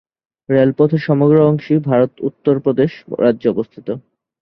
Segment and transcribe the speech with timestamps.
[0.49, 2.91] রেলপথের সমগ্র অংশই ভারতের উত্তর প্রদেশ
[3.19, 3.87] রাজ্যে অবস্থিত।